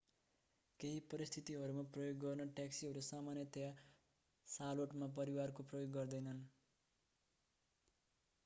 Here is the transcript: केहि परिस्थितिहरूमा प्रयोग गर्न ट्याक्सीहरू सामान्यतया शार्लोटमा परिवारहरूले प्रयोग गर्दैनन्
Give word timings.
केहि 0.79 1.01
परिस्थितिहरूमा 1.09 1.83
प्रयोग 1.89 2.17
गर्न 2.23 2.47
ट्याक्सीहरू 2.53 3.03
सामान्यतया 3.07 3.69
शार्लोटमा 4.47 5.11
परिवारहरूले 5.15 5.67
प्रयोग 5.67 5.93
गर्दैनन् 5.93 6.41